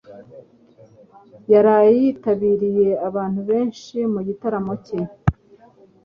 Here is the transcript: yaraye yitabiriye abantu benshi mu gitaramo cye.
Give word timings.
yaraye 1.51 1.91
yitabiriye 1.99 2.89
abantu 3.07 3.39
benshi 3.49 3.95
mu 4.13 4.21
gitaramo 4.27 4.73
cye. 4.85 4.99